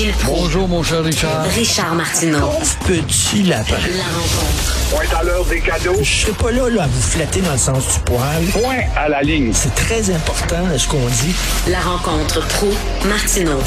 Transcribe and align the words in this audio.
Gilles 0.00 0.12
Proulx. 0.12 0.40
Bonjour, 0.40 0.66
mon 0.66 0.82
cher 0.82 1.04
Richard. 1.04 1.44
Richard 1.54 1.94
Martineau. 1.94 2.48
Petit 2.86 3.42
lapin. 3.42 3.74
La 3.74 4.04
rencontre. 4.04 4.88
Point 4.90 5.18
à 5.18 5.24
l'heure 5.24 5.44
des 5.44 5.60
cadeaux. 5.60 5.98
Je 6.00 6.10
serai 6.10 6.32
pas 6.32 6.50
là, 6.52 6.70
là 6.70 6.84
à 6.84 6.86
vous 6.86 7.02
flatter 7.02 7.42
dans 7.42 7.52
le 7.52 7.58
sens 7.58 7.86
du 7.86 8.00
poil. 8.06 8.42
Point 8.50 8.84
à 8.96 9.10
la 9.10 9.20
ligne. 9.20 9.50
C'est 9.52 9.74
très 9.74 10.10
important 10.10 10.56
ce 10.74 10.88
qu'on 10.88 11.06
dit. 11.06 11.34
La 11.68 11.80
rencontre 11.80 12.40
pro 12.48 12.68
martineau 13.06 13.58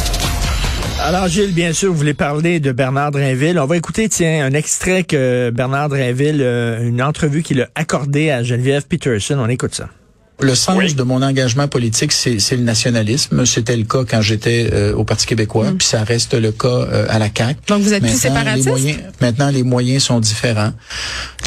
Alors 1.03 1.27
Gilles, 1.27 1.53
bien 1.53 1.71
sûr, 1.71 1.91
vous 1.91 1.97
voulez 1.99 2.15
parler 2.15 2.59
de 2.59 2.71
Bernard 2.71 3.11
Drinville. 3.11 3.59
On 3.59 3.67
va 3.67 3.77
écouter, 3.77 4.09
tiens, 4.09 4.43
un 4.43 4.53
extrait 4.53 5.03
que 5.03 5.51
Bernard 5.53 5.89
Drinville, 5.89 6.41
euh, 6.41 6.81
une 6.81 7.03
entrevue 7.03 7.43
qu'il 7.43 7.61
a 7.61 7.67
accordée 7.75 8.31
à 8.31 8.41
Geneviève 8.41 8.87
Peterson. 8.87 9.37
On 9.39 9.49
écoute 9.49 9.75
ça. 9.75 9.87
Le 10.43 10.55
sens 10.55 10.95
de 10.95 11.03
mon 11.03 11.21
engagement 11.21 11.67
politique, 11.67 12.11
c'est 12.11 12.55
le 12.55 12.63
nationalisme. 12.63 13.45
C'était 13.45 13.77
le 13.77 13.83
cas 13.83 14.03
quand 14.09 14.21
j'étais 14.21 14.69
euh, 14.73 14.93
au 14.93 15.03
Parti 15.03 15.25
québécois, 15.25 15.67
puis 15.77 15.87
ça 15.87 16.03
reste 16.03 16.33
le 16.33 16.51
cas 16.51 16.67
euh, 16.67 17.05
à 17.09 17.19
la 17.19 17.29
CAQ. 17.35 17.59
Donc, 17.67 17.81
vous 17.81 17.93
êtes 17.93 18.03
plus 18.03 18.17
séparatiste? 18.19 18.65
les 18.65 18.71
moyens, 18.71 18.99
maintenant, 19.21 19.49
les 19.49 19.63
moyens 19.63 20.03
sont 20.03 20.19
différents. 20.19 20.73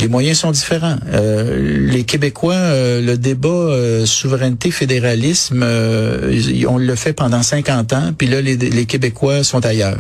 Les 0.01 0.09
moyens 0.09 0.38
sont 0.38 0.51
différents. 0.51 0.96
Euh, 1.12 1.88
les 1.88 2.04
Québécois, 2.04 2.54
euh, 2.54 3.01
le 3.01 3.16
débat 3.16 3.48
euh, 3.48 4.06
souveraineté-fédéralisme, 4.06 5.62
euh, 5.62 6.65
on 6.68 6.78
le 6.78 6.95
fait 6.95 7.12
pendant 7.12 7.42
50 7.42 7.92
ans, 7.92 8.12
puis 8.16 8.26
là, 8.26 8.40
les, 8.40 8.56
les 8.56 8.87
Québécois 8.87 9.45
sont 9.45 9.65
ailleurs. 9.65 9.98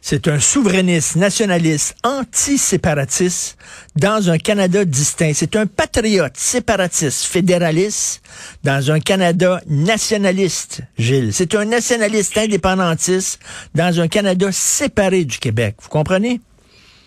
C'est 0.00 0.28
un 0.28 0.38
souverainiste, 0.38 1.16
nationaliste, 1.16 1.96
anti-séparatiste 2.04 3.58
dans 3.96 4.30
un 4.30 4.38
Canada 4.38 4.84
distinct. 4.84 5.32
C'est 5.34 5.56
un 5.56 5.66
patriote, 5.66 6.36
séparatiste, 6.36 7.26
fédéraliste 7.30 8.22
dans 8.64 8.90
un 8.90 9.00
Canada 9.00 9.60
nationaliste, 9.66 10.82
Gilles. 10.98 11.32
C'est 11.32 11.54
un 11.54 11.64
nationaliste 11.64 12.36
indépendantiste 12.38 13.40
dans 13.74 14.00
un 14.00 14.08
Canada 14.08 14.52
séparé 14.52 15.24
du 15.24 15.38
Québec. 15.38 15.76
Vous 15.80 15.88
comprenez? 15.88 16.40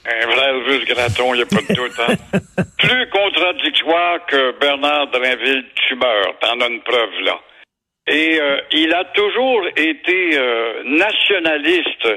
Un 0.05 0.26
vrai 0.26 0.50
Elvis 0.50 0.86
Gratton, 0.86 1.33
il 1.33 1.38
n'y 1.38 1.44
a 1.44 1.45
pas 1.45 1.61
de 1.61 1.73
doute. 1.76 2.00
Hein? 2.00 2.39
Plus 2.80 3.09
contradictoire 3.09 4.26
que 4.28 4.59
Bernard 4.59 5.11
Drinville 5.11 5.66
tumeur. 5.88 6.39
T'en 6.42 6.59
as 6.59 6.67
une 6.67 6.81
preuve, 6.81 7.20
là. 7.23 7.39
Et 8.08 8.39
euh, 8.42 8.61
il 8.72 8.94
a 8.94 9.05
toujours 9.14 9.67
été 9.78 10.31
euh, 10.33 10.83
nationaliste 10.86 12.08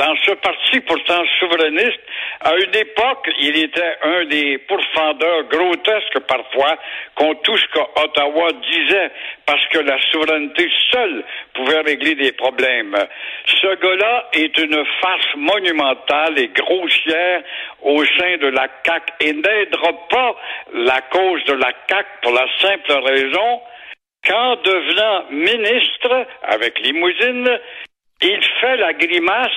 dans 0.00 0.16
ce 0.24 0.32
parti 0.32 0.80
pourtant 0.80 1.22
souverainiste. 1.38 2.00
À 2.40 2.54
une 2.54 2.74
époque, 2.74 3.28
il 3.38 3.64
était 3.64 3.96
un 4.02 4.24
des 4.24 4.56
pourfendeurs 4.66 5.42
grotesques 5.50 6.20
parfois 6.26 6.78
contre 7.14 7.42
tout 7.42 7.58
ce 7.58 7.66
qu'Ottawa 7.66 8.48
disait, 8.70 9.10
parce 9.44 9.64
que 9.66 9.80
la 9.80 9.98
souveraineté 10.10 10.70
seule 10.90 11.22
pouvait 11.52 11.82
régler 11.82 12.14
des 12.14 12.32
problèmes. 12.32 12.96
Ce 13.44 13.66
gars-là 13.66 14.30
est 14.32 14.56
une 14.56 14.82
farce 15.02 15.34
monumentale 15.36 16.38
et 16.38 16.48
grossière 16.48 17.42
au 17.82 18.02
sein 18.02 18.38
de 18.38 18.48
la 18.48 18.68
CAQ 18.86 19.12
et 19.20 19.32
n'aidera 19.34 19.92
pas 20.08 20.34
la 20.72 21.00
cause 21.12 21.44
de 21.44 21.52
la 21.52 21.72
CAQ 21.90 22.08
pour 22.22 22.32
la 22.32 22.46
simple 22.58 22.92
raison 23.04 23.60
qu'en 24.26 24.56
devenant 24.56 25.24
ministre 25.30 26.26
avec 26.44 26.78
limousine, 26.80 27.58
il 28.22 28.40
fait 28.60 28.76
la 28.76 28.92
grimace 28.92 29.50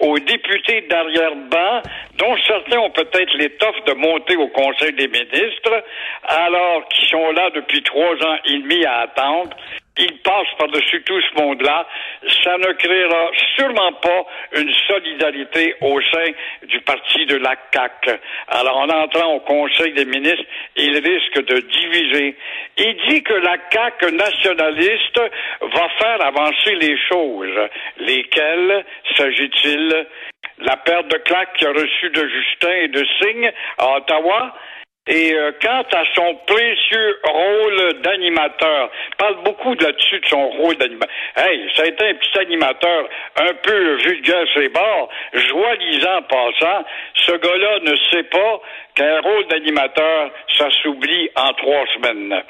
aux 0.00 0.18
députés 0.18 0.82
d'arrière-ban, 0.82 1.82
dont 2.16 2.36
certains 2.46 2.78
ont 2.78 2.90
peut-être 2.90 3.34
l'étoffe 3.36 3.84
de 3.86 3.94
monter 3.94 4.36
au 4.36 4.48
Conseil 4.48 4.92
des 4.92 5.08
ministres, 5.08 5.84
alors 6.24 6.86
qu'ils 6.88 7.08
sont 7.08 7.32
là 7.32 7.50
depuis 7.50 7.82
trois 7.82 8.14
ans 8.14 8.38
et 8.44 8.58
demi 8.58 8.84
à 8.84 9.00
attendre. 9.00 9.56
Ils 10.00 10.18
passent 10.18 10.54
par-dessus 10.58 11.02
tout 11.02 11.20
ce 11.20 11.42
monde-là. 11.42 11.86
Ça 12.44 12.56
ne 12.58 12.72
créera 12.72 13.30
sûrement 13.58 13.92
pas 13.92 14.24
une 14.56 14.72
solidarité 14.86 15.74
au 15.80 16.00
sein 16.00 16.30
du 16.62 16.80
parti 16.80 17.26
de 17.26 17.36
la 17.36 17.56
CAQ. 17.72 18.18
Alors, 18.48 18.76
en 18.78 18.88
entrant 18.88 19.34
au 19.34 19.40
Conseil 19.40 19.92
des 19.92 20.04
ministres, 20.04 20.44
il 20.76 20.94
risque 20.96 21.44
de 21.44 21.60
diviser. 21.60 22.36
Il 22.76 22.96
dit 23.08 23.22
que 23.22 23.34
la 23.34 23.56
CAQ 23.70 24.12
nationaliste 24.12 25.20
va 25.60 25.88
faire 25.98 26.26
avancer 26.26 26.74
les 26.76 26.96
choses. 27.08 27.68
Lesquelles 27.98 28.84
s'agit-il? 29.16 30.06
La 30.60 30.76
perte 30.76 31.08
de 31.08 31.18
claque 31.18 31.54
qu'il 31.54 31.68
a 31.68 31.72
reçue 31.72 32.10
de 32.10 32.28
Justin 32.28 32.72
et 32.72 32.88
de 32.88 33.04
Signe 33.20 33.52
à 33.78 33.96
Ottawa? 33.96 34.54
Et 35.08 35.32
euh, 35.32 35.52
quant 35.62 35.84
à 35.90 36.04
son 36.14 36.34
précieux 36.46 37.18
rôle 37.24 38.02
d'animateur, 38.02 38.90
parle 39.16 39.42
beaucoup 39.42 39.74
là-dessus 39.74 40.20
de 40.20 40.26
son 40.26 40.48
rôle 40.50 40.76
d'animateur. 40.76 41.14
Hey, 41.34 41.66
ça 41.74 41.84
a 41.84 41.86
été 41.86 42.08
un 42.08 42.14
petit 42.14 42.38
animateur 42.38 43.08
un 43.36 43.54
peu 43.54 43.94
vulgaire 44.04 44.46
sur 44.52 44.60
les 44.60 44.68
bords, 44.68 45.08
joie-lisant 45.32 46.18
en 46.18 46.22
passant. 46.22 46.84
Ce 47.14 47.32
gars-là 47.32 47.78
ne 47.80 47.96
sait 48.10 48.24
pas 48.24 48.60
qu'un 48.94 49.20
rôle 49.20 49.46
d'animateur, 49.46 50.30
ça 50.58 50.68
s'oublie 50.82 51.30
en 51.36 51.54
trois 51.54 51.86
semaines. 51.94 52.42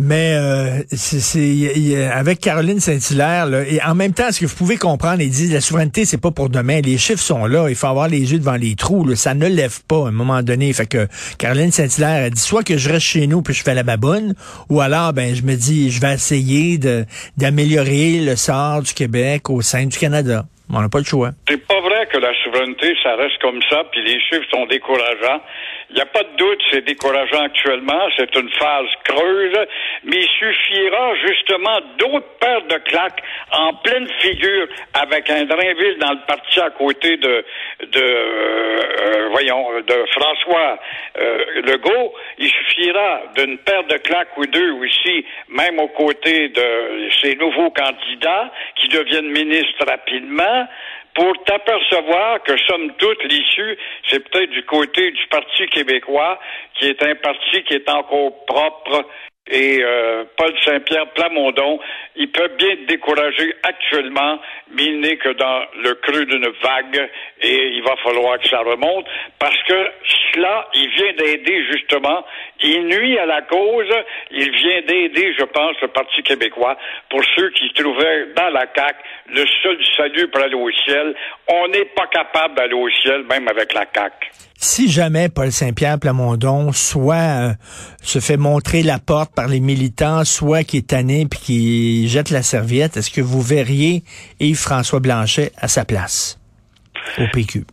Mais 0.00 0.34
euh, 0.36 0.84
c'est 0.92 2.08
avec 2.12 2.38
Caroline 2.38 2.78
Saint-Hilaire, 2.78 3.48
et 3.68 3.82
en 3.82 3.96
même 3.96 4.12
temps, 4.12 4.30
ce 4.30 4.38
que 4.38 4.46
vous 4.46 4.54
pouvez 4.54 4.76
comprendre, 4.76 5.20
ils 5.20 5.28
disent 5.28 5.52
la 5.52 5.60
souveraineté, 5.60 6.04
c'est 6.04 6.22
pas 6.22 6.30
pour 6.30 6.50
demain. 6.50 6.80
Les 6.80 6.98
chiffres 6.98 7.20
sont 7.20 7.46
là, 7.46 7.68
il 7.68 7.74
faut 7.74 7.88
avoir 7.88 8.06
les 8.06 8.32
yeux 8.32 8.38
devant 8.38 8.54
les 8.54 8.76
trous. 8.76 9.04
là. 9.04 9.16
Ça 9.16 9.34
ne 9.34 9.48
lève 9.48 9.80
pas 9.88 10.04
à 10.04 10.08
un 10.08 10.12
moment 10.12 10.40
donné. 10.44 10.72
Fait 10.72 10.86
que 10.86 11.08
Caroline 11.38 11.72
Saint-Hilaire 11.72 12.26
a 12.26 12.30
dit 12.30 12.40
soit 12.40 12.62
que 12.62 12.76
je 12.76 12.90
reste 12.90 13.06
chez 13.06 13.26
nous 13.26 13.42
puis 13.42 13.54
je 13.54 13.64
fais 13.64 13.74
la 13.74 13.82
baboune, 13.82 14.34
ou 14.68 14.80
alors 14.80 15.12
ben 15.12 15.34
je 15.34 15.42
me 15.42 15.56
dis 15.56 15.90
je 15.90 16.00
vais 16.00 16.14
essayer 16.14 16.78
d'améliorer 17.36 18.20
le 18.20 18.36
sort 18.36 18.82
du 18.82 18.94
Québec 18.94 19.50
au 19.50 19.62
sein 19.62 19.86
du 19.86 19.98
Canada. 19.98 20.44
On 20.72 20.80
n'a 20.80 20.88
pas 20.88 20.98
le 20.98 21.04
choix. 21.04 21.30
C'est 21.48 21.66
pas 21.66 21.80
vrai 21.80 22.06
que 22.12 22.18
la 22.18 22.32
souveraineté, 22.44 22.94
ça 23.02 23.16
reste 23.16 23.38
comme 23.40 23.60
ça, 23.70 23.84
puis 23.90 24.02
les 24.04 24.20
chiffres 24.20 24.46
sont 24.50 24.66
décourageants. 24.66 25.40
Il 25.90 25.96
n'y 25.96 26.02
a 26.02 26.06
pas 26.06 26.22
de 26.22 26.36
doute, 26.36 26.60
c'est 26.70 26.84
décourageant 26.84 27.44
actuellement, 27.44 28.08
c'est 28.16 28.34
une 28.36 28.50
phase 28.50 28.88
creuse, 29.04 29.58
mais 30.04 30.16
il 30.16 30.28
suffira 30.38 31.14
justement 31.26 31.80
d'autres 31.96 32.28
paires 32.38 32.66
de 32.68 32.76
claques 32.84 33.22
en 33.52 33.72
pleine 33.72 34.06
figure 34.20 34.68
avec 34.92 35.30
un 35.30 35.44
Drainville 35.44 35.96
dans 35.98 36.12
le 36.12 36.26
parti 36.26 36.60
à 36.60 36.68
côté 36.70 37.16
de, 37.16 37.42
de 37.86 38.02
euh, 38.02 39.28
voyons, 39.30 39.80
de 39.80 40.04
François 40.12 40.78
euh, 41.18 41.62
Legault. 41.62 42.12
Il 42.36 42.50
suffira 42.50 43.22
d'une 43.36 43.56
paire 43.56 43.84
de 43.84 43.96
claques 43.96 44.36
ou 44.36 44.44
deux 44.44 44.72
aussi, 44.72 45.24
même 45.48 45.78
aux 45.78 45.88
côtés 45.88 46.50
de 46.50 47.08
ces 47.22 47.34
nouveaux 47.36 47.70
candidats 47.70 48.52
qui 48.76 48.88
deviennent 48.88 49.30
ministres 49.30 49.86
rapidement 49.86 50.68
pour 51.18 51.32
t'apercevoir 51.44 52.42
que, 52.44 52.56
somme 52.68 52.92
toute, 52.96 53.24
l'issue, 53.24 53.76
c'est 54.08 54.20
peut-être 54.28 54.50
du 54.50 54.62
côté 54.62 55.10
du 55.10 55.26
Parti 55.26 55.66
québécois, 55.78 56.38
qui 56.74 56.86
est 56.86 57.02
un 57.02 57.14
parti 57.16 57.62
qui 57.64 57.74
est 57.74 57.88
encore 57.88 58.44
propre. 58.46 59.06
Et 59.50 59.80
euh, 59.82 60.24
Paul 60.36 60.52
Saint-Pierre 60.62 61.10
Plamondon, 61.14 61.80
il 62.16 62.30
peut 62.30 62.50
bien 62.58 62.68
être 62.70 62.86
découragé 62.86 63.54
actuellement, 63.62 64.38
mais 64.72 64.84
il 64.84 65.00
n'est 65.00 65.16
que 65.16 65.30
dans 65.30 65.62
le 65.82 65.94
creux 65.94 66.26
d'une 66.26 66.48
vague 66.62 67.10
et 67.40 67.68
il 67.68 67.82
va 67.82 67.96
falloir 67.96 68.38
que 68.38 68.48
ça 68.48 68.58
remonte 68.58 69.06
parce 69.38 69.62
que 69.62 69.90
cela, 70.38 70.66
il 70.74 70.88
vient 70.90 71.12
d'aider 71.18 71.64
justement, 71.72 72.24
il 72.62 72.86
nuit 72.86 73.18
à 73.18 73.26
la 73.26 73.42
cause, 73.42 73.92
il 74.30 74.50
vient 74.50 74.80
d'aider, 74.86 75.34
je 75.38 75.44
pense, 75.44 75.76
le 75.82 75.88
Parti 75.88 76.22
québécois 76.22 76.76
pour 77.10 77.20
ceux 77.36 77.50
qui 77.50 77.72
trouvaient 77.74 78.32
dans 78.36 78.50
la 78.50 78.66
CAQ 78.74 78.98
le 79.30 79.44
seul 79.62 79.78
salut 79.96 80.28
pour 80.28 80.42
aller 80.42 80.54
au 80.54 80.70
ciel. 80.70 81.14
On 81.48 81.68
n'est 81.68 81.86
pas 81.86 82.06
capable 82.06 82.54
d'aller 82.54 82.74
au 82.74 82.88
ciel, 83.02 83.24
même 83.28 83.48
avec 83.48 83.72
la 83.74 83.84
CAQ. 83.92 84.28
Si 84.60 84.90
jamais 84.90 85.28
Paul 85.28 85.52
Saint-Pierre 85.52 85.98
Plamondon 86.00 86.72
soit 86.72 87.14
euh, 87.14 87.52
se 88.02 88.18
fait 88.18 88.36
montrer 88.36 88.82
la 88.82 88.98
porte 88.98 89.32
par 89.34 89.46
les 89.46 89.60
militants, 89.60 90.24
soit 90.24 90.64
qui 90.64 90.78
est 90.78 90.88
tanné 90.88 91.26
puis 91.30 91.40
qui 91.40 92.08
jette 92.08 92.30
la 92.30 92.42
serviette, 92.42 92.96
est-ce 92.96 93.10
que 93.10 93.20
vous 93.20 93.40
verriez 93.40 94.02
Yves-François 94.40 95.00
Blanchet 95.00 95.52
à 95.58 95.68
sa 95.68 95.84
place 95.84 96.40
au 97.18 97.24
PQ? 97.32 97.64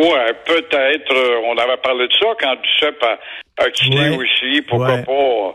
Ouais, 0.00 0.32
peut-être. 0.46 1.12
euh, 1.14 1.40
on 1.44 1.56
avait 1.58 1.76
parlé 1.78 2.06
de 2.08 2.12
ça 2.14 2.26
quand 2.40 2.54
Duceppe 2.56 3.02
a, 3.02 3.18
a 3.64 3.70
quitté 3.70 3.98
Ouais. 3.98 4.16
aussi. 4.16 4.62
Pourquoi 4.62 4.94
Ouais. 4.94 5.04
pas? 5.04 5.54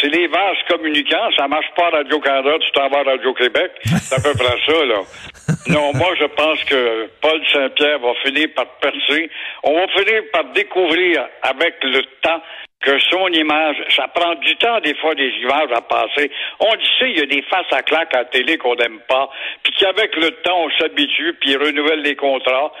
C'est 0.00 0.08
les 0.08 0.26
vases 0.26 0.56
communicants, 0.68 1.28
ça 1.36 1.46
marche 1.48 1.66
pas 1.76 1.88
à 1.88 1.90
Radio-Canada, 1.90 2.52
tu 2.60 2.70
t'en 2.72 2.88
vas 2.88 3.00
à 3.00 3.02
Radio-Québec. 3.02 3.72
C'est 3.84 4.14
à 4.14 4.22
peu 4.22 4.32
près 4.38 4.56
ça, 4.66 4.84
là. 4.86 5.00
Non, 5.68 5.92
moi, 5.94 6.08
je 6.18 6.24
pense 6.24 6.64
que 6.64 7.08
Paul 7.20 7.40
Saint-Pierre 7.52 7.98
va 8.00 8.14
finir 8.24 8.48
par 8.56 8.66
percer. 8.80 9.30
On 9.62 9.74
va 9.78 9.86
finir 9.88 10.22
par 10.32 10.44
découvrir 10.46 11.24
avec 11.42 11.74
le 11.84 12.02
temps 12.20 12.42
que 12.80 12.98
son 12.98 13.28
image, 13.28 13.76
ça 13.94 14.08
prend 14.08 14.34
du 14.34 14.56
temps 14.56 14.80
des 14.80 14.94
fois 14.96 15.14
des 15.14 15.28
images 15.40 15.70
à 15.72 15.80
passer. 15.82 16.32
On 16.58 16.72
le 16.74 16.80
sait, 16.98 17.10
il 17.12 17.18
y 17.18 17.22
a 17.22 17.26
des 17.26 17.42
faces 17.42 17.70
à 17.70 17.80
claque 17.82 18.12
à 18.12 18.18
la 18.18 18.24
télé 18.24 18.58
qu'on 18.58 18.74
n'aime 18.74 18.98
pas, 19.08 19.30
puis 19.62 19.72
qu'avec 19.78 20.16
le 20.16 20.30
temps, 20.42 20.64
on 20.64 20.70
s'habitue, 20.80 21.32
puis 21.40 21.50
ils 21.52 21.58
renouvellent 21.58 22.02
les 22.02 22.16
contrats, 22.16 22.72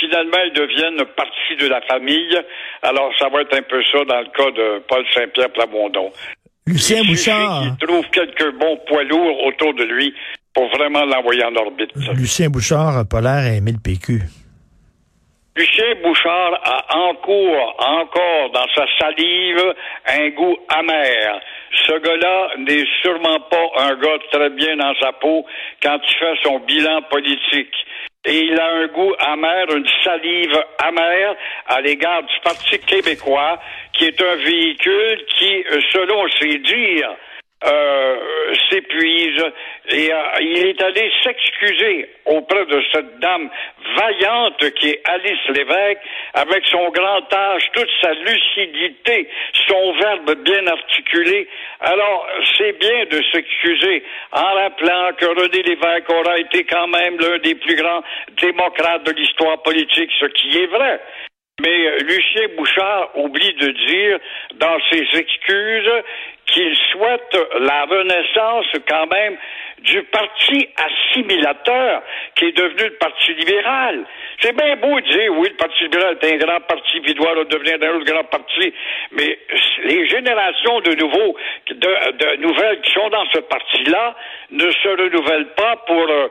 finalement, 0.00 0.38
ils 0.46 0.52
deviennent 0.52 1.04
partie 1.14 1.56
de 1.60 1.68
la 1.68 1.80
famille. 1.82 2.36
Alors, 2.82 3.12
ça 3.18 3.28
va 3.28 3.42
être 3.42 3.56
un 3.56 3.62
peu 3.62 3.82
ça 3.92 4.04
dans 4.04 4.20
le 4.20 4.30
cas 4.36 4.50
de 4.50 4.82
Paul 4.88 5.04
Saint-Pierre 5.14 5.50
Plamondon. 5.50 6.10
Lucien 6.66 7.00
Il 7.02 7.10
Bouchard. 7.10 7.62
qu'il 7.78 7.86
trouve 7.88 8.06
quelques 8.10 8.52
bons 8.58 8.78
poids 8.86 9.04
lourds 9.04 9.44
autour 9.44 9.74
de 9.74 9.84
lui 9.84 10.14
pour 10.54 10.68
vraiment 10.70 11.04
l'envoyer 11.04 11.44
en 11.44 11.54
orbite. 11.56 11.90
Lucien 12.14 12.48
Bouchard 12.48 12.96
a 12.98 13.04
pas 13.04 13.20
l'air 13.20 13.52
à 13.52 13.54
aimer 13.54 13.72
le 13.72 13.78
PQ. 13.82 14.20
Lucien 15.56 15.94
Bouchard 16.02 16.60
a 16.64 16.96
encore, 16.96 17.76
encore 17.78 18.50
dans 18.54 18.66
sa 18.74 18.86
salive 18.98 19.74
un 20.06 20.28
goût 20.30 20.56
amer. 20.68 21.40
Ce 21.86 21.92
gars-là 21.98 22.50
n'est 22.58 22.86
sûrement 23.02 23.40
pas 23.40 23.82
un 23.84 23.94
gars 23.96 24.18
très 24.32 24.50
bien 24.50 24.76
dans 24.76 24.94
sa 25.00 25.12
peau 25.12 25.44
quand 25.82 25.98
il 26.02 26.14
fait 26.18 26.34
son 26.44 26.60
bilan 26.60 27.02
politique. 27.10 27.74
Et 28.26 28.38
il 28.38 28.60
a 28.60 28.66
un 28.66 28.86
goût 28.88 29.14
amer, 29.18 29.64
une 29.74 29.88
salive 30.04 30.62
amère 30.78 31.34
à 31.66 31.80
l'égard 31.80 32.22
du 32.22 32.34
Parti 32.44 32.78
québécois, 32.80 33.58
qui 33.94 34.04
est 34.04 34.20
un 34.20 34.36
véhicule 34.36 35.24
qui, 35.38 35.64
selon 35.92 36.28
ses 36.38 36.58
dires, 36.58 37.16
euh, 37.62 38.54
s'épuise 38.70 39.44
et 39.90 40.10
euh, 40.12 40.16
il 40.40 40.66
est 40.68 40.82
allé 40.82 41.10
s'excuser 41.22 42.08
auprès 42.24 42.64
de 42.64 42.82
cette 42.90 43.18
dame 43.18 43.50
vaillante 43.96 44.70
qui 44.76 44.88
est 44.88 45.02
Alice 45.04 45.48
Lévesque 45.48 46.00
avec 46.34 46.64
son 46.66 46.88
grand 46.88 47.32
âge, 47.34 47.62
toute 47.74 47.90
sa 48.00 48.14
lucidité, 48.14 49.28
son 49.68 49.92
verbe 49.92 50.34
bien 50.42 50.66
articulé. 50.68 51.48
Alors, 51.80 52.26
c'est 52.56 52.78
bien 52.78 53.04
de 53.10 53.22
s'excuser 53.30 54.04
en 54.32 54.54
rappelant 54.54 55.10
que 55.18 55.26
René 55.26 55.62
Lévesque 55.62 56.10
aura 56.10 56.38
été 56.38 56.64
quand 56.64 56.88
même 56.88 57.18
l'un 57.18 57.38
des 57.38 57.56
plus 57.56 57.76
grands 57.76 58.02
démocrates 58.40 59.04
de 59.04 59.12
l'histoire 59.12 59.62
politique, 59.62 60.10
ce 60.18 60.26
qui 60.26 60.58
est 60.58 60.66
vrai. 60.66 61.00
Mais 61.60 61.98
Lucien 62.00 62.48
Bouchard 62.56 63.10
oublie 63.16 63.52
de 63.54 63.70
dire 63.86 64.18
dans 64.54 64.78
ses 64.90 65.06
excuses 65.18 65.90
qu'il 66.52 66.76
souhaite 66.92 67.36
la 67.60 67.84
renaissance 67.84 68.66
quand 68.88 69.06
même 69.06 69.36
du 69.82 70.02
parti 70.04 70.68
assimilateur 70.76 72.02
qui 72.34 72.46
est 72.46 72.56
devenu 72.56 72.84
le 72.84 72.96
Parti 72.96 73.34
libéral. 73.34 74.04
C'est 74.40 74.54
bien 74.54 74.76
beau 74.76 75.00
de 75.00 75.06
dire, 75.06 75.32
oui, 75.38 75.48
le 75.48 75.56
Parti 75.56 75.84
libéral 75.84 76.18
est 76.20 76.32
un 76.32 76.36
grand 76.36 76.60
parti, 76.60 77.00
puis 77.00 77.14
doit 77.14 77.34
devenir 77.44 77.76
un 77.80 77.96
autre 77.96 78.04
grand 78.04 78.24
parti, 78.24 78.72
mais 79.12 79.38
les 79.84 80.08
générations 80.08 80.80
de 80.80 80.94
nouveaux, 80.94 81.36
de, 81.70 82.36
nouvelles 82.36 82.80
qui 82.82 82.92
sont 82.92 83.08
dans 83.08 83.24
ce 83.32 83.40
parti-là 83.40 84.14
ne 84.50 84.70
se 84.70 84.88
renouvellent 84.88 85.54
pas 85.54 85.76
pour 85.86 86.06
euh, 86.10 86.28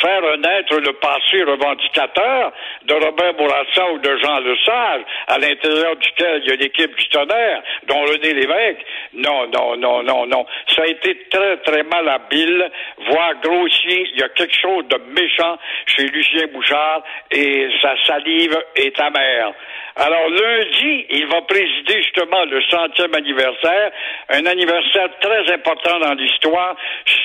faire 0.00 0.22
renaître 0.22 0.74
le 0.80 0.92
passé 0.94 1.42
revendicateur 1.44 2.52
de 2.84 2.94
Robert 2.94 3.34
Bourassa 3.34 3.92
ou 3.92 3.98
de 3.98 4.16
Jean 4.18 4.40
Lesage, 4.40 5.02
à 5.28 5.38
l'intérieur 5.38 5.96
duquel 5.96 6.42
il 6.44 6.50
y 6.50 6.52
a 6.52 6.56
l'équipe 6.56 6.94
du 6.96 7.08
tonnerre, 7.08 7.62
dont 7.86 8.02
René 8.02 8.34
Lévesque. 8.34 8.84
Non, 9.14 9.46
non, 9.48 9.76
non, 9.76 10.02
non, 10.02 10.26
non. 10.26 10.46
Ça 10.74 10.82
a 10.82 10.86
été 10.86 11.26
très, 11.30 11.58
très 11.58 11.82
mal 11.82 12.08
habile, 12.08 12.70
voire 13.10 13.34
grossier. 13.42 14.08
Il 14.14 14.20
y 14.20 14.22
a 14.22 14.28
quelque 14.30 14.56
chose 14.58 14.86
de 14.88 14.98
méchant 15.20 15.58
chez 15.84 16.06
Lucien 16.06 16.46
Bouchard 16.52 17.02
et 17.30 17.68
sa 17.82 17.94
salive 18.06 18.56
est 18.76 18.98
amère. 18.98 19.52
Alors 19.96 20.26
lundi, 20.30 21.06
il 21.10 21.26
va 21.26 21.42
présider 21.42 22.02
justement 22.02 22.46
le 22.46 22.62
centième 22.70 23.14
anniversaire, 23.14 23.92
un 24.30 24.46
anniversaire 24.46 25.10
très 25.20 25.52
important 25.52 25.98
dans 25.98 26.14
l'histoire. 26.14 26.74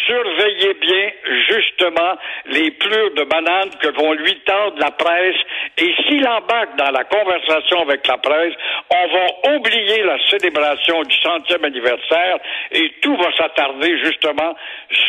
Surveillez 0.06 0.74
bien 0.74 1.12
justement 1.48 2.18
les 2.48 2.72
plures 2.72 3.14
de 3.14 3.24
bananes 3.24 3.72
que 3.80 3.88
vont 3.96 4.12
lui 4.12 4.36
tendre 4.42 4.78
la 4.80 4.92
presse. 4.92 5.38
Et 5.78 5.94
s'il 6.04 6.28
embarque 6.28 6.76
dans 6.76 6.92
la 6.92 7.06
conversation 7.06 7.84
avec 7.84 8.06
la 8.06 8.18
presse, 8.18 8.54
on 8.90 9.08
va 9.08 9.56
oublier 9.56 10.04
la 10.04 10.18
célébration 10.30 11.04
du 11.04 11.16
centième 11.20 11.64
anniversaire 11.64 11.77
et 12.72 12.92
tout 13.02 13.16
va 13.16 13.28
s'attarder 13.38 13.98
justement 14.04 14.56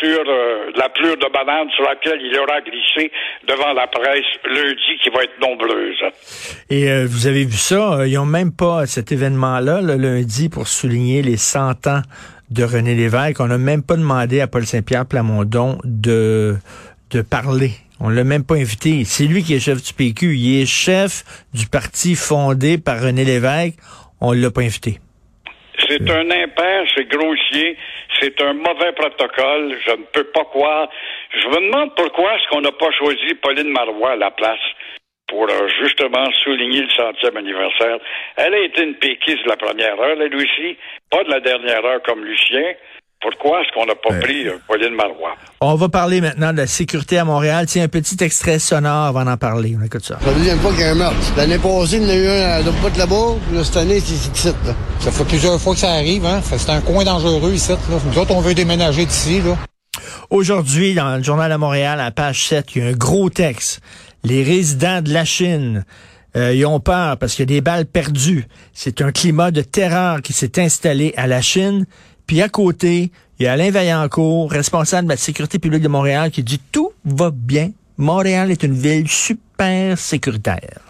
sur 0.00 0.20
euh, 0.26 0.70
la 0.76 0.88
plure 0.88 1.16
de 1.16 1.32
banane 1.32 1.68
sur 1.74 1.84
laquelle 1.84 2.20
il 2.20 2.36
aura 2.38 2.60
glissé 2.60 3.10
devant 3.46 3.72
la 3.72 3.86
presse 3.86 4.24
lundi 4.44 4.98
qui 5.02 5.10
va 5.10 5.24
être 5.24 5.38
nombreuse. 5.40 6.02
Et 6.70 6.90
euh, 6.90 7.06
vous 7.08 7.26
avez 7.26 7.44
vu 7.44 7.56
ça, 7.56 8.00
euh, 8.00 8.08
ils 8.08 8.14
n'ont 8.14 8.26
même 8.26 8.52
pas 8.52 8.86
cet 8.86 9.12
événement-là 9.12 9.80
le 9.80 9.96
lundi 9.96 10.48
pour 10.48 10.68
souligner 10.68 11.22
les 11.22 11.36
100 11.36 11.86
ans 11.86 12.02
de 12.50 12.64
René 12.64 12.94
Lévesque. 12.94 13.40
On 13.40 13.46
n'a 13.46 13.58
même 13.58 13.82
pas 13.82 13.96
demandé 13.96 14.40
à 14.40 14.46
Paul 14.46 14.64
Saint-Pierre 14.64 15.06
Plamondon 15.06 15.78
de, 15.84 16.56
de 17.10 17.22
parler. 17.22 17.72
On 18.00 18.08
l'a 18.08 18.24
même 18.24 18.44
pas 18.44 18.54
invité. 18.54 19.04
C'est 19.04 19.24
lui 19.24 19.42
qui 19.42 19.54
est 19.54 19.60
chef 19.60 19.82
du 19.82 19.92
PQ. 19.92 20.36
Il 20.36 20.62
est 20.62 20.66
chef 20.66 21.24
du 21.52 21.66
parti 21.66 22.14
fondé 22.14 22.78
par 22.78 23.02
René 23.02 23.24
Lévesque. 23.24 23.74
On 24.20 24.32
l'a 24.32 24.50
pas 24.50 24.62
invité. 24.62 25.00
C'est 25.86 26.10
un 26.10 26.30
impair, 26.30 26.84
c'est 26.94 27.08
grossier, 27.08 27.76
c'est 28.20 28.40
un 28.42 28.54
mauvais 28.54 28.92
protocole. 28.92 29.76
Je 29.86 29.92
ne 29.92 30.04
peux 30.12 30.24
pas 30.24 30.44
croire. 30.44 30.88
Je 31.30 31.48
me 31.48 31.70
demande 31.70 31.94
pourquoi 31.94 32.34
est-ce 32.34 32.48
qu'on 32.48 32.60
n'a 32.60 32.72
pas 32.72 32.90
choisi 32.92 33.34
Pauline 33.34 33.70
Marois 33.70 34.12
à 34.12 34.16
la 34.16 34.30
place 34.30 34.60
pour 35.28 35.44
euh, 35.48 35.68
justement 35.80 36.24
souligner 36.42 36.82
le 36.82 36.90
centième 36.90 37.36
anniversaire. 37.36 37.98
Elle 38.36 38.54
a 38.54 38.60
été 38.60 38.82
une 38.82 38.94
péquiste 38.94 39.44
de 39.44 39.50
la 39.50 39.56
première 39.56 40.00
heure, 40.00 40.16
elle 40.20 40.34
aussi, 40.34 40.76
pas 41.10 41.22
de 41.22 41.30
la 41.30 41.40
dernière 41.40 41.84
heure 41.84 42.02
comme 42.02 42.24
Lucien. 42.24 42.74
Pourquoi 43.20 43.62
est-ce 43.62 43.72
qu'on 43.74 43.84
n'a 43.84 43.96
pas 43.96 44.14
pris 44.20 44.46
euh, 44.46 44.58
Pauline 44.68 44.94
Marois? 44.94 45.34
On 45.60 45.74
va 45.74 45.88
parler 45.88 46.20
maintenant 46.20 46.52
de 46.52 46.58
la 46.58 46.68
sécurité 46.68 47.18
à 47.18 47.24
Montréal. 47.24 47.66
Tiens, 47.66 47.82
un 47.82 47.88
petit 47.88 48.16
extrait 48.22 48.60
sonore 48.60 49.06
avant 49.06 49.24
d'en 49.24 49.36
parler. 49.36 49.76
On 49.76 49.84
écoute 49.84 50.04
ça. 50.04 50.18
C'est 50.20 50.28
la 50.28 50.34
deuxième 50.34 50.58
fois 50.60 50.70
qu'il 50.70 50.82
y 50.82 50.84
a 50.84 50.90
un 50.92 50.94
meurtre. 50.94 51.16
L'année 51.36 51.58
passée, 51.58 51.96
il 51.96 52.04
y 52.04 52.06
en 52.06 52.10
a 52.10 52.14
eu 52.14 52.28
un 52.28 52.48
à 52.50 52.62
Dopot 52.62 52.96
là-bas. 52.96 53.34
Là, 53.52 53.64
cette 53.64 53.76
année, 53.76 53.98
c'est 53.98 54.14
ici. 54.14 54.48
Là. 54.64 54.74
Ça 55.00 55.10
fait 55.10 55.24
plusieurs 55.24 55.60
fois 55.60 55.74
que 55.74 55.80
ça 55.80 55.94
arrive. 55.94 56.24
Hein? 56.24 56.40
C'est 56.44 56.70
un 56.70 56.80
coin 56.80 57.02
dangereux 57.02 57.52
ici. 57.52 57.72
Là. 57.72 57.76
Nous 58.06 58.18
autres, 58.18 58.32
on 58.32 58.40
veut 58.40 58.54
déménager 58.54 59.04
d'ici. 59.04 59.40
Là. 59.40 59.56
Aujourd'hui, 60.30 60.94
dans 60.94 61.16
le 61.16 61.22
journal 61.24 61.50
à 61.50 61.58
Montréal, 61.58 62.00
à 62.00 62.12
page 62.12 62.46
7, 62.46 62.76
il 62.76 62.82
y 62.82 62.86
a 62.86 62.90
un 62.90 62.92
gros 62.92 63.30
texte. 63.30 63.80
Les 64.22 64.44
résidents 64.44 65.02
de 65.02 65.12
la 65.12 65.24
Chine, 65.24 65.84
euh, 66.36 66.54
ils 66.54 66.66
ont 66.66 66.78
peur 66.78 67.16
parce 67.16 67.34
qu'il 67.34 67.50
y 67.50 67.52
a 67.52 67.56
des 67.56 67.60
balles 67.62 67.86
perdues. 67.86 68.46
C'est 68.72 69.02
un 69.02 69.10
climat 69.10 69.50
de 69.50 69.62
terreur 69.62 70.22
qui 70.22 70.32
s'est 70.32 70.60
installé 70.60 71.14
à 71.16 71.26
la 71.26 71.42
Chine. 71.42 71.84
Puis 72.28 72.42
à 72.42 72.50
côté, 72.50 73.10
il 73.38 73.44
y 73.44 73.46
a 73.46 73.52
Alain 73.52 73.70
Vaillancourt, 73.70 74.50
responsable 74.50 75.08
de 75.08 75.12
la 75.12 75.16
sécurité 75.16 75.58
publique 75.58 75.82
de 75.82 75.88
Montréal, 75.88 76.30
qui 76.30 76.42
dit 76.42 76.60
tout 76.70 76.92
va 77.04 77.30
bien. 77.32 77.72
Montréal 77.96 78.50
est 78.50 78.62
une 78.62 78.74
ville 78.74 79.08
super 79.08 79.98
sécuritaire. 79.98 80.87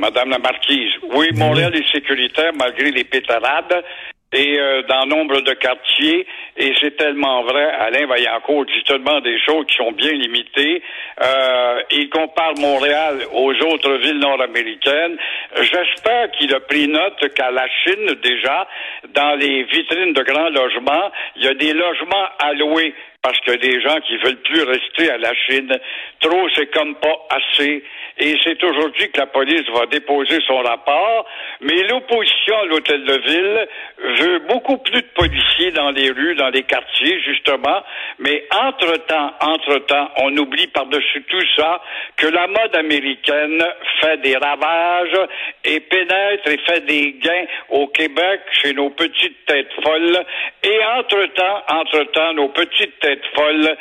Madame 0.00 0.30
la 0.30 0.38
Marquise. 0.38 0.92
Oui, 1.14 1.28
Montréal 1.34 1.74
est 1.76 1.92
sécuritaire 1.92 2.52
malgré 2.54 2.90
les 2.90 3.04
pétarades 3.04 3.84
et 4.32 4.60
euh, 4.60 4.82
dans 4.88 5.06
nombre 5.06 5.40
de 5.40 5.52
quartiers, 5.54 6.24
et 6.56 6.72
c'est 6.80 6.96
tellement 6.96 7.42
vrai, 7.42 7.64
Alain 7.64 8.06
Vaillancourt 8.06 8.64
dit 8.64 8.84
tellement 8.84 9.20
des 9.20 9.36
choses 9.40 9.66
qui 9.66 9.76
sont 9.76 9.90
bien 9.90 10.12
limitées. 10.12 10.82
Euh, 11.20 11.82
il 11.90 12.08
compare 12.10 12.54
Montréal 12.58 13.22
aux 13.32 13.52
autres 13.52 13.94
villes 13.94 14.20
nord-américaines. 14.20 15.16
J'espère 15.56 16.30
qu'il 16.32 16.54
a 16.54 16.60
pris 16.60 16.86
note 16.86 17.28
qu'à 17.34 17.50
la 17.50 17.66
Chine, 17.82 18.14
déjà, 18.22 18.68
dans 19.12 19.34
les 19.34 19.64
vitrines 19.64 20.12
de 20.12 20.22
grands 20.22 20.50
logements, 20.50 21.10
il 21.34 21.44
y 21.44 21.48
a 21.48 21.54
des 21.54 21.72
logements 21.72 22.28
alloués 22.38 22.94
parce 23.22 23.38
que 23.40 23.52
des 23.52 23.82
gens 23.82 24.00
qui 24.06 24.16
veulent 24.18 24.40
plus 24.42 24.62
rester 24.62 25.10
à 25.10 25.18
la 25.18 25.34
Chine, 25.46 25.76
trop 26.20 26.48
c'est 26.54 26.70
comme 26.72 26.94
pas 26.94 27.26
assez. 27.30 27.82
Et 28.20 28.36
c'est 28.44 28.62
aujourd'hui 28.62 29.10
que 29.10 29.18
la 29.18 29.26
police 29.26 29.66
va 29.72 29.86
déposer 29.86 30.40
son 30.46 30.58
rapport. 30.58 31.26
Mais 31.62 31.82
l'opposition 31.84 32.58
à 32.58 32.64
l'hôtel 32.66 33.04
de 33.04 33.14
ville 33.14 33.68
veut 34.18 34.38
beaucoup 34.40 34.76
plus 34.76 35.00
de 35.00 35.08
policiers 35.14 35.70
dans 35.70 35.90
les 35.90 36.10
rues, 36.10 36.34
dans 36.34 36.50
les 36.50 36.62
quartiers, 36.64 37.20
justement. 37.22 37.82
Mais 38.18 38.44
entre-temps, 38.52 39.32
entre-temps, 39.40 40.10
on 40.18 40.36
oublie 40.36 40.66
par-dessus 40.66 41.22
tout 41.28 41.46
ça 41.56 41.80
que 42.16 42.26
la 42.26 42.46
mode 42.46 42.76
américaine 42.76 43.64
fait 44.00 44.18
des 44.18 44.36
ravages 44.36 45.28
et 45.64 45.80
pénètre 45.80 46.46
et 46.46 46.58
fait 46.58 46.84
des 46.84 47.12
gains 47.22 47.46
au 47.70 47.86
Québec 47.88 48.40
chez 48.52 48.74
nos 48.74 48.90
petites 48.90 49.46
têtes 49.46 49.72
folles. 49.82 50.24
Et 50.62 50.78
entre-temps, 50.98 51.62
entre-temps, 51.68 52.34
nos 52.34 52.48
petites 52.48 52.98
têtes 53.00 53.24
folles 53.34 53.76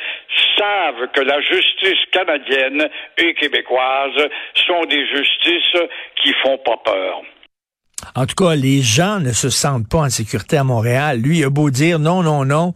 savent 0.58 1.08
que 1.14 1.22
la 1.22 1.42
justice 1.42 2.06
canadienne 2.12 2.90
et 3.18 3.34
québécoise 3.34 4.29
sont 4.68 4.86
des 4.86 5.06
justices 5.08 5.90
qui 6.22 6.34
font 6.44 6.58
pas 6.66 6.78
peur. 6.84 7.22
En 8.16 8.26
tout 8.26 8.36
cas, 8.36 8.56
les 8.56 8.82
gens 8.82 9.20
ne 9.20 9.34
se 9.34 9.50
sentent 9.50 9.88
pas 9.88 10.00
en 10.00 10.10
sécurité 10.10 10.58
à 10.58 10.64
Montréal. 10.64 11.20
Lui, 11.20 11.40
il 11.40 11.44
a 11.44 11.50
beau 11.50 11.70
dire 11.70 12.00
non, 12.00 12.24
non, 12.24 12.46
non. 12.46 12.74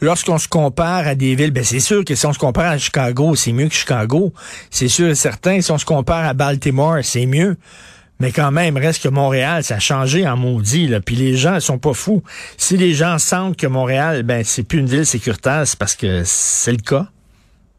Lorsqu'on 0.00 0.38
se 0.38 0.48
compare 0.48 1.06
à 1.06 1.14
des 1.14 1.34
villes, 1.34 1.52
ben 1.52 1.64
c'est 1.64 1.80
sûr 1.80 2.04
que 2.04 2.14
si 2.14 2.26
on 2.26 2.32
se 2.32 2.38
compare 2.38 2.72
à 2.72 2.78
Chicago, 2.78 3.34
c'est 3.34 3.52
mieux 3.52 3.68
que 3.68 3.74
Chicago. 3.74 4.32
C'est 4.70 4.88
sûr 4.88 5.08
et 5.08 5.14
certain. 5.14 5.60
Si 5.60 5.70
on 5.70 5.78
se 5.78 5.84
compare 5.84 6.26
à 6.26 6.34
Baltimore, 6.34 6.98
c'est 7.02 7.26
mieux. 7.26 7.56
Mais 8.20 8.32
quand 8.32 8.52
même, 8.52 8.76
reste 8.76 9.02
que 9.02 9.08
Montréal, 9.08 9.64
ça 9.64 9.76
a 9.76 9.80
changé 9.80 10.26
en 10.26 10.36
maudit. 10.36 10.86
Là. 10.86 11.00
Puis 11.00 11.16
les 11.16 11.36
gens, 11.36 11.56
ils 11.56 11.60
sont 11.60 11.78
pas 11.78 11.94
fous. 11.94 12.22
Si 12.56 12.76
les 12.76 12.94
gens 12.94 13.18
sentent 13.18 13.56
que 13.56 13.66
Montréal, 13.66 14.22
ben 14.22 14.44
c'est 14.44 14.62
plus 14.62 14.78
une 14.78 14.86
ville 14.86 15.06
sécuritaire, 15.06 15.66
c'est 15.66 15.78
parce 15.78 15.96
que 15.96 16.22
c'est 16.24 16.72
le 16.72 16.78
cas. 16.78 17.08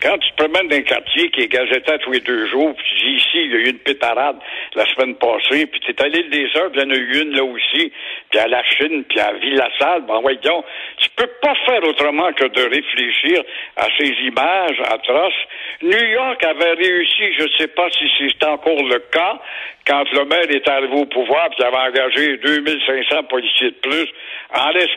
Quand 0.01 0.17
tu 0.17 0.29
te 0.31 0.43
promènes 0.43 0.67
dans 0.67 0.75
un 0.75 0.81
quartier 0.81 1.29
qui 1.31 1.41
est 1.41 1.47
gazetté 1.47 1.97
tous 1.99 2.11
les 2.11 2.19
deux 2.19 2.47
jours, 2.47 2.75
puis 2.75 2.85
tu 2.89 3.05
dis 3.05 3.15
ici, 3.15 3.29
il 3.35 3.51
y 3.51 3.55
a 3.55 3.57
eu 3.59 3.69
une 3.69 3.79
pétarade, 3.79 4.35
la 4.75 4.85
semaine 4.93 5.15
passée, 5.15 5.65
puis 5.67 5.79
t'es 5.79 5.99
à 6.03 6.07
l'île 6.09 6.29
des 6.29 6.49
Sœurs, 6.49 6.69
puis 6.71 6.81
il 6.81 6.83
y 6.83 6.91
en 6.91 6.93
a 6.93 6.97
eu 6.97 7.21
une 7.21 7.35
là 7.35 7.43
aussi, 7.45 7.91
puis 8.29 8.39
à 8.39 8.47
la 8.47 8.61
Chine, 8.63 9.05
puis 9.05 9.19
à 9.21 9.31
Ville-la-Salle. 9.33 10.01
Bon, 10.01 10.19
voyons, 10.21 10.63
tu 10.97 11.09
peux 11.15 11.29
pas 11.41 11.55
faire 11.65 11.81
autrement 11.83 12.31
que 12.33 12.45
de 12.45 12.61
réfléchir 12.61 13.41
à 13.77 13.87
ces 13.97 14.09
images 14.27 14.81
atroces. 14.91 15.33
New 15.81 16.05
York 16.05 16.43
avait 16.43 16.73
réussi, 16.73 17.33
je 17.39 17.47
sais 17.57 17.67
pas 17.69 17.89
si 17.91 18.05
c'est 18.17 18.45
encore 18.45 18.83
le 18.83 18.99
cas, 19.11 19.39
quand 19.87 20.11
le 20.11 20.25
maire 20.25 20.49
est 20.49 20.67
arrivé 20.67 20.95
au 20.95 21.05
pouvoir, 21.05 21.49
puis 21.49 21.59
il 21.59 21.65
avait 21.65 21.89
engagé 21.89 22.37
2500 22.37 23.23
policiers 23.23 23.71
de 23.71 23.75
plus, 23.75 24.07
en 24.53 24.69
laisse, 24.69 24.89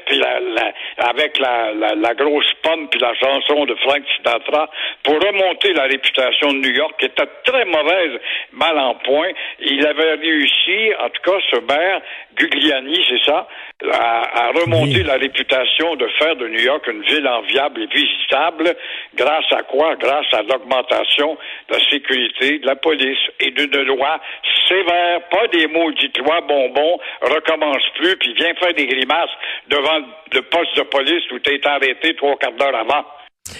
avec 0.99 1.38
la, 1.38 2.14
grosse 2.14 2.52
pomme, 2.62 2.88
puis 2.88 2.99
la 3.00 3.14
chanson 3.14 3.66
de 3.66 3.75
Frank 3.76 4.02
Sinatra, 4.16 4.71
pour 5.02 5.14
remonter 5.14 5.73
la 5.75 5.85
réputation 5.85 6.52
de 6.52 6.59
New 6.59 6.75
York, 6.75 6.95
qui 6.99 7.07
était 7.07 7.28
très 7.45 7.64
mauvaise, 7.66 8.18
mal 8.52 8.78
en 8.78 8.95
point. 8.95 9.30
Il 9.61 9.87
avait 9.87 10.14
réussi, 10.14 10.92
en 10.99 11.11
tout 11.11 11.23
cas, 11.23 11.38
ce 11.50 11.61
maire, 11.61 12.00
Gugliani, 12.38 13.04
c'est 13.09 13.25
ça, 13.25 13.49
à 13.92 14.50
remonter 14.54 14.99
oui. 14.99 15.04
la 15.04 15.14
réputation 15.14 15.97
de 15.97 16.07
faire 16.18 16.37
de 16.37 16.49
New 16.49 16.61
York 16.61 16.87
une 16.87 17.02
ville 17.02 17.26
enviable 17.26 17.83
et 17.83 17.87
visitable, 17.87 18.75
grâce 19.14 19.52
à 19.52 19.62
quoi? 19.62 19.97
Grâce 19.97 20.33
à 20.33 20.42
l'augmentation 20.42 21.37
de 21.68 21.75
la 21.75 21.80
sécurité, 21.90 22.59
de 22.59 22.66
la 22.66 22.76
police 22.76 23.18
et 23.40 23.50
d'une 23.50 23.83
loi 23.83 24.21
sévère, 24.68 25.21
pas 25.30 25.47
des 25.49 25.66
maudites 25.66 26.18
lois 26.18 26.40
bonbons, 26.42 26.99
recommence 27.23 27.83
plus, 27.97 28.16
puis 28.16 28.35
viens 28.35 28.54
faire 28.54 28.75
des 28.75 28.87
grimaces 28.87 29.30
devant 29.68 29.99
le 30.33 30.42
poste 30.42 30.76
de 30.76 30.83
police 30.83 31.30
où 31.33 31.38
tu 31.38 31.54
es 31.54 31.66
arrêté 31.66 32.14
trois 32.16 32.37
quarts 32.37 32.52
d'heure 32.52 32.76
avant. 32.76 33.04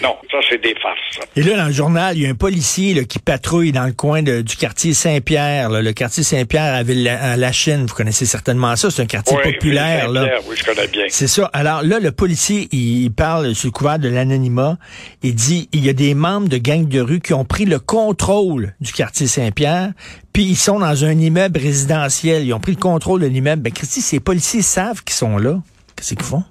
Non, 0.01 0.15
ça, 0.31 0.37
c'est 0.49 0.61
des 0.61 0.75
farces. 0.81 1.27
Et 1.35 1.43
là, 1.43 1.57
dans 1.57 1.67
le 1.67 1.73
journal, 1.73 2.17
il 2.17 2.23
y 2.23 2.25
a 2.25 2.29
un 2.29 2.35
policier 2.35 2.93
là, 2.93 3.03
qui 3.03 3.19
patrouille 3.19 3.71
dans 3.71 3.85
le 3.85 3.93
coin 3.93 4.23
de, 4.23 4.41
du 4.41 4.55
quartier 4.55 4.93
Saint-Pierre. 4.93 5.69
Le 5.69 5.91
quartier 5.91 6.23
Saint-Pierre 6.23 6.73
à, 6.73 6.83
Ville, 6.83 7.07
à 7.07 7.37
la 7.37 7.51
Chine, 7.51 7.85
vous 7.87 7.95
connaissez 7.95 8.25
certainement 8.25 8.75
ça, 8.75 8.89
c'est 8.91 9.01
un 9.01 9.05
quartier 9.05 9.37
oui, 9.37 9.53
populaire. 9.53 10.09
Là. 10.09 10.39
Oui, 10.47 10.55
je 10.57 10.63
connais 10.63 10.87
bien. 10.87 11.05
C'est 11.09 11.27
ça. 11.27 11.49
Alors 11.53 11.83
là, 11.83 11.99
le 11.99 12.11
policier, 12.11 12.67
il 12.71 13.11
parle 13.11 13.53
sous 13.55 13.67
le 13.67 13.71
couvert 13.71 13.99
de 13.99 14.09
l'anonymat. 14.09 14.77
Il 15.21 15.35
dit, 15.35 15.69
il 15.71 15.85
y 15.85 15.89
a 15.89 15.93
des 15.93 16.13
membres 16.13 16.47
de 16.47 16.57
gangs 16.57 16.87
de 16.87 17.01
rue 17.01 17.19
qui 17.19 17.33
ont 17.33 17.45
pris 17.45 17.65
le 17.65 17.79
contrôle 17.79 18.73
du 18.79 18.93
quartier 18.93 19.27
Saint-Pierre, 19.27 19.91
puis 20.33 20.43
ils 20.43 20.55
sont 20.55 20.79
dans 20.79 21.05
un 21.05 21.17
immeuble 21.17 21.59
résidentiel. 21.59 22.45
Ils 22.45 22.53
ont 22.53 22.59
pris 22.59 22.73
le 22.73 22.79
contrôle 22.79 23.21
de 23.21 23.27
l'immeuble. 23.27 23.61
Ben, 23.61 23.73
Christy, 23.73 24.01
ces 24.01 24.19
policiers 24.19 24.61
savent 24.61 25.03
qu'ils 25.03 25.15
sont 25.15 25.37
là. 25.37 25.59
Qu'est-ce 25.95 26.15
qu'ils 26.15 26.23
font? 26.23 26.43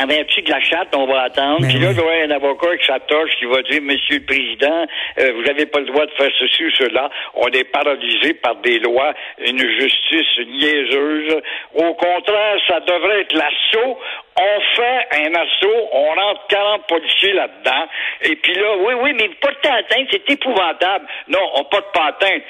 Un 0.00 0.24
petit 0.24 0.42
de 0.42 0.50
la 0.50 0.60
chatte, 0.60 0.94
on 0.94 1.06
va 1.06 1.22
attendre. 1.22 1.60
Mais 1.60 1.68
Puis 1.68 1.78
là, 1.78 1.90
il 1.90 1.96
va 1.96 2.02
y 2.02 2.22
avoir 2.22 2.24
un 2.24 2.30
avocat 2.30 2.68
avec 2.68 2.84
sa 2.84 3.00
torche 3.00 3.30
qui 3.38 3.44
va 3.44 3.62
dire, 3.62 3.82
Monsieur 3.82 4.18
le 4.18 4.24
Président, 4.24 4.86
euh, 5.18 5.32
vous 5.34 5.42
n'avez 5.42 5.66
pas 5.66 5.80
le 5.80 5.86
droit 5.86 6.06
de 6.06 6.10
faire 6.12 6.30
ceci 6.38 6.64
ou 6.64 6.70
cela. 6.70 7.10
On 7.34 7.48
est 7.48 7.64
paralysé 7.64 8.34
par 8.34 8.56
des 8.56 8.78
lois, 8.78 9.14
une 9.38 9.58
justice 9.58 10.38
niaiseuse. 10.46 11.36
Au 11.74 11.94
contraire, 11.94 12.56
ça 12.68 12.80
devrait 12.80 13.20
être 13.22 13.34
l'assaut. 13.34 13.98
On 14.36 14.60
fait 14.76 15.26
un 15.26 15.34
assaut, 15.34 15.88
on 15.92 16.06
rentre 16.14 16.46
40 16.48 16.86
policiers 16.86 17.34
là-dedans. 17.34 17.86
Et 18.22 18.36
puis 18.36 18.54
là, 18.54 18.76
oui, 18.78 18.94
oui, 19.02 19.12
mais 19.14 19.28
pas 19.40 19.50
de 19.50 19.68
atteinte, 19.68 20.08
c'est 20.10 20.30
épouvantable. 20.30 21.06
Non, 21.28 21.40
on 21.54 21.64
pas 21.64 21.80
de 21.80 21.86
pas 21.92 22.06
atteinte. 22.06 22.42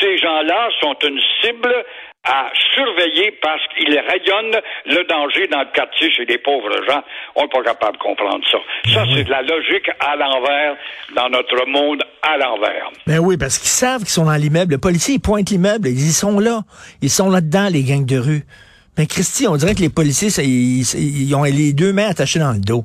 Ces 0.00 0.18
gens-là 0.18 0.68
sont 0.80 0.96
une 1.02 1.20
cible 1.40 1.84
à 2.24 2.50
surveiller 2.74 3.32
parce 3.42 3.62
qu'ils 3.68 3.98
rayonnent 3.98 4.60
le 4.84 5.04
danger 5.04 5.46
dans 5.48 5.60
le 5.60 5.72
quartier 5.72 6.10
chez 6.10 6.26
les 6.26 6.38
pauvres 6.38 6.70
gens. 6.86 7.02
On 7.34 7.42
n'est 7.42 7.48
pas 7.48 7.62
capable 7.62 7.96
de 7.96 8.02
comprendre 8.02 8.44
ça. 8.50 8.58
Ça, 8.92 9.04
c'est 9.14 9.24
de 9.24 9.30
la 9.30 9.42
logique 9.42 9.90
à 10.00 10.16
l'envers 10.16 10.76
dans 11.14 11.30
notre 11.30 11.66
monde 11.66 12.04
à 12.22 12.36
l'envers. 12.36 12.90
Ben 13.06 13.18
oui, 13.18 13.38
parce 13.38 13.58
qu'ils 13.58 13.70
savent 13.70 14.00
qu'ils 14.00 14.10
sont 14.10 14.26
dans 14.26 14.36
l'immeuble. 14.36 14.72
Le 14.72 14.78
policier, 14.78 15.14
il 15.14 15.20
pointe 15.20 15.48
l'immeuble, 15.48 15.88
ils 15.88 16.12
sont 16.12 16.38
là. 16.38 16.60
Ils 17.00 17.10
sont 17.10 17.30
là-dedans, 17.30 17.68
les 17.72 17.82
gangs 17.84 18.04
de 18.04 18.18
rue. 18.18 18.42
Mais 19.00 19.06
Christy, 19.06 19.48
on 19.48 19.56
dirait 19.56 19.74
que 19.74 19.80
les 19.80 19.88
policiers, 19.88 20.28
ils, 20.44 21.34
ont 21.34 21.44
les 21.44 21.72
deux 21.72 21.94
mains 21.94 22.10
attachées 22.10 22.38
dans 22.38 22.52
le 22.52 22.60
dos. 22.60 22.84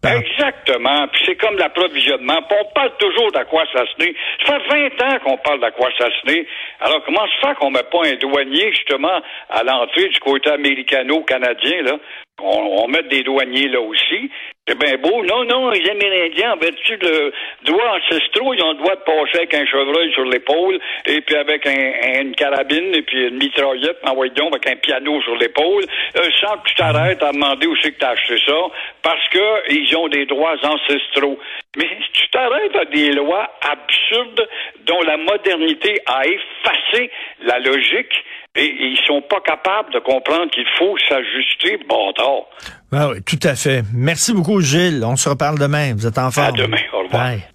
Par- 0.00 0.12
Exactement. 0.12 1.08
Puis 1.08 1.22
c'est 1.26 1.34
comme 1.34 1.58
l'approvisionnement. 1.58 2.38
On 2.38 2.72
parle 2.72 2.92
toujours 3.00 3.32
d'aquassassiné. 3.32 4.14
Ça 4.46 4.60
fait 4.70 4.92
20 4.96 5.02
ans 5.02 5.18
qu'on 5.24 5.36
parle 5.38 5.60
d'aquassassiné. 5.60 6.46
Alors 6.78 7.02
comment 7.04 7.26
se 7.26 7.48
fait 7.48 7.54
qu'on 7.56 7.72
met 7.72 7.82
pas 7.82 8.06
un 8.06 8.14
douanier 8.14 8.70
justement 8.74 9.18
à 9.50 9.64
l'entrée 9.64 10.08
du 10.08 10.20
côté 10.20 10.50
américano-canadien 10.50 11.82
là? 11.82 11.96
On 12.40 12.86
met 12.86 13.02
des 13.10 13.24
douaniers 13.24 13.66
là 13.68 13.80
aussi. 13.80 14.30
C'est 14.66 14.78
bien 14.78 14.96
beau. 14.96 15.22
Non, 15.26 15.44
non, 15.44 15.68
les 15.68 15.86
Amérindiens, 15.90 16.54
en 16.54 16.56
vertu 16.56 16.96
de 16.96 17.32
droits 17.66 17.96
ancestraux, 17.98 18.54
ils 18.54 18.62
ont 18.62 18.70
le 18.72 18.78
droit 18.78 18.94
de 18.96 19.00
passer 19.02 19.36
avec 19.36 19.52
un 19.52 19.66
chevreuil 19.66 20.10
sur 20.14 20.24
l'épaule, 20.24 20.78
et 21.04 21.20
puis 21.20 21.36
avec 21.36 21.66
un, 21.66 21.72
un- 21.72 22.22
une 22.22 22.34
carabine, 22.34 22.94
et 22.94 23.02
puis 23.02 23.28
une 23.28 23.36
mitraillette, 23.36 23.98
en 24.04 24.14
voyant 24.14 24.48
avec 24.48 24.66
un 24.66 24.76
piano 24.76 25.20
sur 25.20 25.36
l'épaule, 25.36 25.84
euh, 26.16 26.30
sans 26.40 26.56
que 26.56 26.68
tu 26.70 26.74
t'arrêtes 26.76 27.22
à 27.22 27.32
demander 27.32 27.66
où 27.66 27.76
c'est 27.82 27.92
que 27.92 27.98
tu 27.98 28.06
as 28.06 28.10
acheté 28.10 28.38
ça, 28.46 28.56
parce 29.02 29.28
que 29.28 29.70
ils 29.70 29.94
ont 29.98 30.08
des 30.08 30.24
droits 30.24 30.56
ancestraux. 30.62 31.38
Mais 31.76 31.88
tu 32.14 32.26
t'arrêtes 32.30 32.74
à 32.76 32.86
des 32.86 33.10
lois 33.12 33.50
absurdes 33.60 34.48
dont 34.86 35.02
la 35.02 35.18
modernité 35.18 36.00
a 36.06 36.22
effacé 36.26 37.10
la 37.42 37.58
logique, 37.58 38.14
et 38.56 38.64
ils 38.64 38.98
sont 39.06 39.22
pas 39.22 39.40
capables 39.40 39.92
de 39.92 39.98
comprendre 39.98 40.50
qu'il 40.50 40.66
faut 40.78 40.96
s'ajuster, 41.08 41.78
bâtard. 41.88 42.44
Ben 42.92 43.10
oui, 43.10 43.22
tout 43.22 43.40
à 43.42 43.54
fait. 43.54 43.82
Merci 43.92 44.32
beaucoup, 44.32 44.60
Gilles. 44.60 45.02
On 45.04 45.16
se 45.16 45.28
reparle 45.28 45.58
demain. 45.58 45.94
Vous 45.94 46.06
êtes 46.06 46.18
en 46.18 46.30
forme. 46.30 46.56
demain. 46.56 46.78
Au 46.92 47.02
revoir. 47.02 47.24
Bye. 47.30 47.53